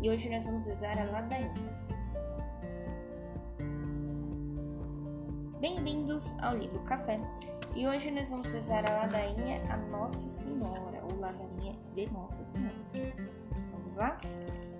E 0.00 0.10
hoje 0.10 0.28
nós 0.30 0.44
vamos 0.44 0.66
rezar 0.66 0.98
a 0.98 1.04
ladainha. 1.10 1.52
Bem-vindos 5.60 6.32
ao 6.40 6.56
livro 6.56 6.78
Café 6.80 7.20
e 7.74 7.86
hoje 7.86 8.10
nós 8.10 8.30
vamos 8.30 8.46
rezar 8.48 8.90
a 8.90 9.02
ladainha 9.02 9.60
a 9.70 9.76
Nossa 9.76 10.30
Senhora, 10.30 11.02
ou 11.02 11.18
ladainha 11.18 11.74
de 11.94 12.10
Nossa 12.10 12.42
Senhora. 12.44 12.74
Vamos 13.72 13.96
lá? 13.96 14.18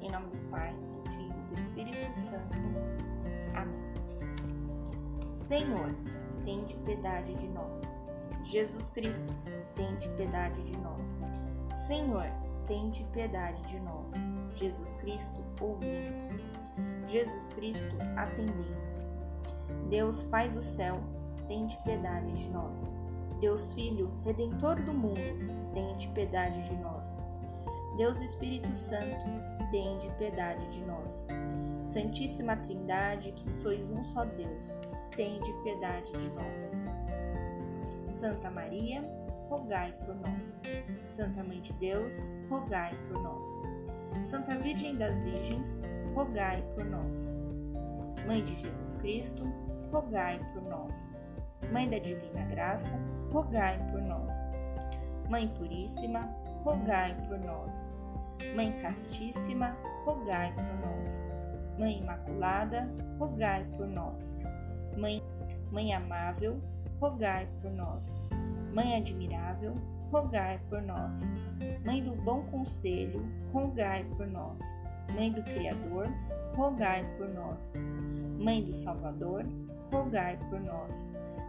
Em 0.00 0.10
nome 0.10 0.28
do 0.28 0.50
Pai, 0.50 0.72
do 0.72 1.10
Filho 1.10 1.34
e 1.34 1.54
do 1.54 1.54
Espírito 1.60 2.18
Santo. 2.20 2.58
Amém. 3.54 5.34
Senhor, 5.34 5.94
tende 6.44 6.74
piedade 6.76 7.34
de 7.34 7.48
nós. 7.48 7.82
Jesus 8.44 8.88
Cristo, 8.90 9.34
tende 9.74 10.08
piedade 10.10 10.62
de 10.62 10.78
nós. 10.78 11.20
Senhor, 11.86 12.26
tende 12.68 13.02
piedade 13.12 13.60
de 13.62 13.80
nós. 13.80 14.12
Jesus 14.54 14.94
Cristo, 14.94 15.42
ouvimos. 15.60 16.22
Jesus 17.08 17.48
Cristo, 17.48 17.96
atendemos. 18.16 19.10
Deus 19.88 20.22
Pai 20.24 20.48
do 20.50 20.62
céu, 20.62 21.00
tende 21.48 21.76
piedade 21.82 22.30
de 22.34 22.48
nós. 22.50 22.76
Deus 23.40 23.72
Filho, 23.72 24.12
Redentor 24.24 24.82
do 24.82 24.92
mundo, 24.92 25.72
tende 25.72 26.08
piedade 26.08 26.62
de 26.68 26.76
nós. 26.76 27.22
Deus 27.96 28.20
Espírito 28.20 28.72
Santo, 28.76 29.24
tende 29.70 30.08
piedade 30.16 30.68
de 30.70 30.84
nós. 30.84 31.26
Santíssima 31.86 32.56
Trindade, 32.56 33.32
que 33.32 33.48
sois 33.62 33.90
um 33.90 34.04
só 34.04 34.24
Deus, 34.24 34.62
tende 35.16 35.52
piedade 35.62 36.12
de 36.12 36.28
nós. 36.30 36.70
Santa 38.20 38.50
Maria, 38.50 39.02
rogai 39.48 39.92
por 40.04 40.14
nós. 40.14 40.62
Santa 41.06 41.42
Mãe 41.42 41.60
de 41.60 41.72
Deus, 41.74 42.12
rogai 42.48 42.96
por 43.08 43.22
nós. 43.22 43.48
Santa 44.28 44.56
Virgem 44.56 44.96
das 44.96 45.22
Virgens, 45.22 45.78
rogai 46.14 46.62
por 46.74 46.84
nós. 46.84 47.30
Mãe 48.26 48.44
de 48.44 48.54
Jesus 48.56 48.96
Cristo, 48.96 49.42
rogai 49.90 50.38
por 50.52 50.62
nós. 50.62 51.16
Mãe 51.72 51.88
da 51.88 51.98
Divina 51.98 52.44
Graça, 52.44 52.94
rogai 53.32 53.78
por 53.90 54.00
nós. 54.00 54.34
Mãe 55.28 55.48
Puríssima, 55.48 56.20
rogai 56.64 57.14
por 57.26 57.38
nós. 57.38 57.72
Mãe 58.54 58.72
Castíssima, 58.80 59.76
rogai 60.04 60.52
por 60.54 60.88
nós. 60.88 61.26
Mãe 61.78 61.98
Imaculada, 61.98 62.88
rogai 63.18 63.64
por 63.76 63.86
nós. 63.86 64.36
Mãe, 64.96 65.22
Mãe 65.70 65.92
Amável, 65.92 66.60
rogai 67.00 67.48
por 67.60 67.70
nós. 67.70 68.16
Mãe 68.72 68.96
admirável, 68.96 69.74
rogai 70.10 70.60
por 70.68 70.82
nós. 70.82 71.20
Mãe 71.84 72.02
do 72.02 72.14
bom 72.16 72.42
conselho, 72.50 73.24
rogai 73.52 74.04
por 74.16 74.26
nós. 74.26 74.58
Mãe 75.14 75.32
do 75.32 75.42
Criador, 75.42 76.08
rogai 76.54 77.04
por 77.16 77.28
nós. 77.28 77.72
Mãe 78.38 78.62
do 78.62 78.72
Salvador, 78.72 79.44
rogai 79.90 80.38
por 80.50 80.60
nós. 80.60 81.06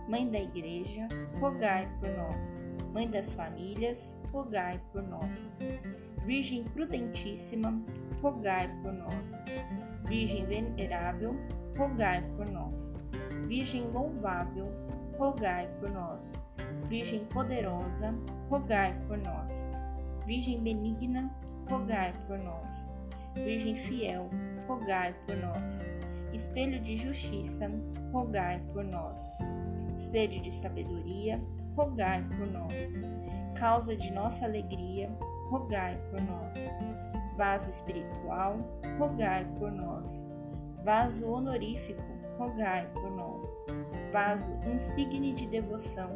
Mãe 0.08 0.30
da 0.30 0.40
Igreja, 0.40 1.08
rogai 1.40 1.88
por 2.00 2.10
nós. 2.10 2.64
Mãe 2.94 3.08
das 3.08 3.34
famílias, 3.34 4.18
rogai 4.32 4.82
por 4.92 5.04
nós. 5.04 5.54
Virgem 6.26 6.64
prudentíssima, 6.64 7.82
rogai 8.22 8.68
por 8.82 8.94
nós. 8.94 9.46
Virgem 10.08 10.46
venerável, 10.46 11.36
rogai 11.78 12.24
por 12.36 12.50
nós. 12.50 12.94
Virgem 13.48 13.84
louvável, 13.92 14.68
rogai 15.18 15.70
por 15.80 15.92
nós. 15.92 16.49
Virgem 16.90 17.24
poderosa, 17.26 18.16
rogai 18.50 19.00
por 19.08 19.16
nós. 19.16 19.54
Virgem 20.26 20.60
benigna, 20.60 21.30
rogai 21.70 22.12
por 22.26 22.40
nós. 22.40 22.92
Virgem 23.36 23.76
fiel, 23.76 24.28
rogai 24.68 25.14
por 25.28 25.38
nós. 25.38 25.86
Espelho 26.34 26.80
de 26.80 26.98
justiça, 26.98 27.70
rogai 28.12 28.60
por 28.74 28.84
nós. 28.84 29.20
Sede 30.00 30.40
de 30.40 30.50
sabedoria, 30.50 31.40
rogai 31.76 32.24
por 32.24 32.48
nós. 32.48 32.74
Causa 33.56 33.96
de 33.96 34.12
nossa 34.12 34.46
alegria, 34.46 35.12
rogai 35.52 35.96
por 36.10 36.20
nós. 36.22 36.58
Vaso 37.38 37.70
espiritual, 37.70 38.58
rogai 38.98 39.46
por 39.60 39.72
nós. 39.72 40.26
Vaso 40.84 41.30
honorífico, 41.30 42.02
rogai 42.40 42.90
por 42.94 43.12
nós. 43.12 43.44
Vaso 44.12 44.52
insigne 44.74 45.34
de 45.34 45.46
devoção, 45.46 46.10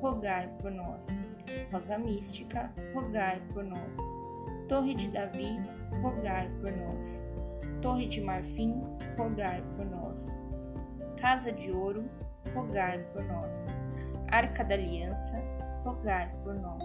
rogai 0.00 0.48
por 0.60 0.70
nós. 0.70 1.06
Rosa 1.72 1.98
mística, 1.98 2.70
rogai 2.94 3.40
por 3.52 3.64
nós. 3.64 3.96
Torre 4.68 4.94
de 4.94 5.08
Davi, 5.08 5.58
rogai 6.02 6.50
por 6.60 6.72
nós. 6.72 7.22
Torre 7.80 8.06
de 8.06 8.20
marfim, 8.20 8.82
rogai 9.16 9.62
por 9.76 9.86
nós. 9.86 10.26
Casa 11.16 11.52
de 11.52 11.70
ouro, 11.70 12.08
rogai 12.54 12.98
por 13.12 13.24
nós. 13.24 13.64
Arca 14.30 14.64
da 14.64 14.74
aliança, 14.74 15.40
rogai 15.84 16.30
por 16.42 16.54
nós. 16.54 16.82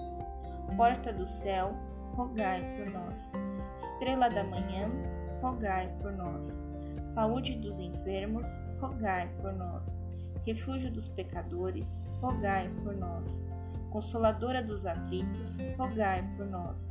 Porta 0.75 1.11
do 1.11 1.27
céu, 1.27 1.73
rogai 2.15 2.61
por 2.77 2.91
nós. 2.91 3.31
Estrela 3.77 4.29
da 4.29 4.43
manhã, 4.43 4.89
rogai 5.41 5.91
por 6.01 6.11
nós. 6.11 6.59
Saúde 7.03 7.55
dos 7.55 7.79
enfermos, 7.79 8.47
rogai 8.79 9.27
por 9.41 9.53
nós 9.53 10.03
refúgio 10.45 10.91
dos 10.91 11.07
pecadores, 11.07 12.01
rogai 12.21 12.69
por 12.83 12.95
nós. 12.95 13.45
Consoladora 13.89 14.61
dos 14.61 14.85
aflitos, 14.85 15.57
rogai 15.77 16.27
por 16.35 16.45
nós. 16.45 16.87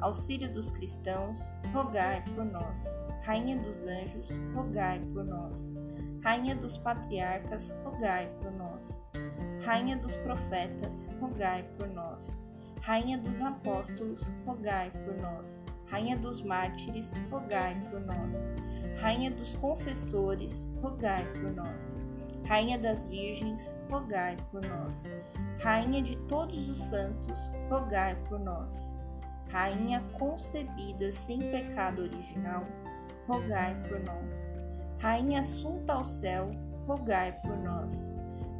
Auxílio 0.00 0.52
dos 0.52 0.70
cristãos, 0.70 1.40
rogai 1.72 2.24
por 2.34 2.44
nós. 2.44 2.76
Rainha 3.22 3.58
dos 3.58 3.84
anjos, 3.84 4.28
rogai 4.54 5.00
por 5.12 5.24
nós. 5.24 5.72
Rainha 6.22 6.56
dos 6.56 6.76
patriarcas, 6.76 7.72
rogai 7.84 8.30
por 8.42 8.50
nós. 8.52 8.84
Rainha 9.64 9.96
dos 9.96 10.16
profetas, 10.16 11.08
rogai 11.20 11.62
por 11.78 11.88
nós. 11.88 12.38
Rainha 12.80 13.18
dos 13.18 13.40
apóstolos, 13.40 14.22
rogai 14.46 14.90
por 14.90 15.14
nós. 15.18 15.62
Rainha 15.86 16.16
dos 16.16 16.42
mártires, 16.42 17.12
rogai 17.30 17.78
por 17.90 18.00
nós. 18.00 18.44
Rainha 19.00 19.30
dos 19.30 19.54
confessores, 19.56 20.66
rogai 20.82 21.24
por 21.32 21.52
nós. 21.54 21.96
Rainha 22.50 22.76
das 22.76 23.06
Virgens, 23.06 23.72
rogai 23.88 24.36
por 24.50 24.60
nós. 24.66 25.04
Rainha 25.60 26.02
de 26.02 26.16
todos 26.26 26.68
os 26.68 26.82
santos, 26.82 27.38
rogai 27.70 28.16
por 28.28 28.40
nós. 28.40 28.90
Rainha 29.50 30.02
concebida 30.18 31.12
sem 31.12 31.38
pecado 31.38 32.02
original, 32.02 32.64
rogai 33.28 33.80
por 33.88 34.00
nós. 34.00 34.52
Rainha 34.98 35.38
assunta 35.38 35.92
ao 35.92 36.04
céu, 36.04 36.46
rogai 36.88 37.38
por 37.40 37.56
nós. 37.56 38.04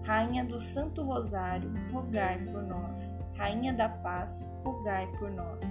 Rainha 0.04 0.44
do 0.44 0.60
Santo 0.60 1.02
Rosário, 1.02 1.72
rogai 1.90 2.38
por 2.44 2.62
nós. 2.62 3.12
Rainha 3.34 3.72
da 3.72 3.88
Paz, 3.88 4.48
rogai 4.62 5.08
por 5.18 5.32
nós. 5.32 5.64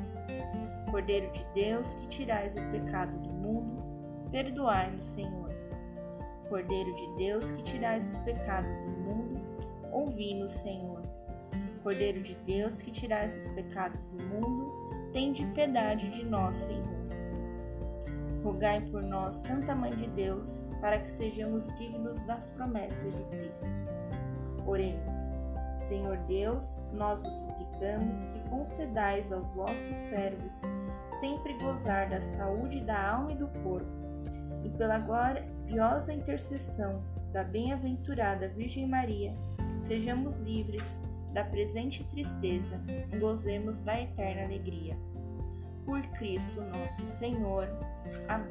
Cordeiro 0.91 1.31
de 1.31 1.45
Deus, 1.53 1.93
que 1.93 2.07
tirais 2.09 2.53
o 2.57 2.69
pecado 2.69 3.17
do 3.17 3.29
mundo, 3.29 3.81
perdoai-nos, 4.29 5.05
Senhor. 5.05 5.49
Cordeiro 6.49 6.93
de 6.95 7.07
Deus, 7.15 7.51
que 7.51 7.61
tirais 7.61 8.07
os 8.07 8.17
pecados 8.17 8.75
do 8.81 8.89
mundo, 8.89 9.39
ouvi-nos, 9.91 10.51
Senhor. 10.51 11.01
Cordeiro 11.83 12.23
de 12.23 12.33
Deus, 12.45 12.81
que 12.81 12.91
tirais 12.91 13.37
os 13.37 13.47
pecados 13.49 14.07
do 14.07 14.17
mundo, 14.23 15.11
tende 15.13 15.45
piedade 15.53 16.09
de 16.09 16.25
nós, 16.25 16.55
Senhor. 16.55 16.99
Rogai 18.43 18.81
por 18.81 19.03
nós, 19.03 19.35
Santa 19.35 19.75
Mãe 19.75 19.95
de 19.95 20.07
Deus, 20.09 20.65
para 20.81 20.97
que 20.99 21.09
sejamos 21.09 21.67
dignos 21.77 22.21
das 22.23 22.49
promessas 22.49 23.15
de 23.15 23.23
Cristo. 23.25 23.65
Oremos. 24.65 25.17
Senhor 25.79 26.17
Deus, 26.27 26.79
nós 26.91 27.21
vos 27.21 27.33
suplicamos 27.33 28.25
que 28.25 28.49
concedais 28.49 29.31
aos 29.31 29.51
vossos 29.53 29.97
servos 30.09 30.59
sempre 31.19 31.53
gozar 31.63 32.09
da 32.09 32.21
saúde 32.21 32.81
da 32.81 33.11
alma 33.11 33.31
e 33.33 33.35
do 33.35 33.47
corpo, 33.63 33.89
e 34.63 34.69
pela 34.69 34.99
glória 34.99 35.45
gloriosa 35.69 36.11
intercessão 36.11 37.03
da 37.31 37.43
bem-aventurada 37.43 38.47
Virgem 38.49 38.87
Maria, 38.87 39.35
sejamos 39.81 40.39
livres 40.39 40.99
da 41.31 41.43
presente 41.43 42.03
tristeza 42.05 42.81
e 43.13 43.17
gozemos 43.17 43.79
da 43.79 44.01
eterna 44.01 44.45
alegria. 44.45 44.97
Por 45.85 46.01
Cristo 46.17 46.61
nosso 46.61 47.07
Senhor. 47.07 47.67
Amém. 48.27 48.49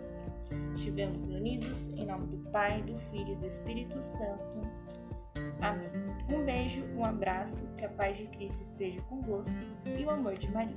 Estivemos 0.77 1.25
unidos 1.25 1.89
em 1.89 2.07
nome 2.07 2.29
do 2.29 2.51
Pai, 2.51 2.83
do 2.83 2.97
Filho 3.11 3.33
e 3.33 3.37
do 3.37 3.47
Espírito 3.47 4.01
Santo. 4.01 4.63
Amém. 5.61 5.91
Um 6.33 6.45
beijo, 6.45 6.85
um 6.97 7.05
abraço, 7.05 7.67
que 7.77 7.85
a 7.85 7.89
paz 7.89 8.17
de 8.17 8.27
Cristo 8.29 8.63
esteja 8.63 9.03
convosco 9.03 9.59
e 9.85 10.05
o 10.05 10.11
amor 10.11 10.35
de 10.35 10.49
Maria. 10.53 10.77